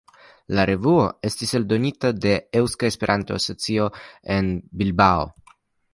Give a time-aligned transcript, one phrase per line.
[0.59, 3.87] La revuo estis eldonita de Eŭska Esperanto-Asocio
[4.39, 4.51] en
[4.83, 5.33] Bilbao.